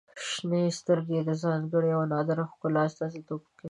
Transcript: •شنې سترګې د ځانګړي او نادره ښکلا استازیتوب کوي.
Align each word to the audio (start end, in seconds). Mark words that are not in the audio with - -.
•شنې 0.29 0.63
سترګې 0.79 1.19
د 1.23 1.29
ځانګړي 1.43 1.89
او 1.97 2.03
نادره 2.11 2.43
ښکلا 2.51 2.81
استازیتوب 2.89 3.41
کوي. 3.47 3.55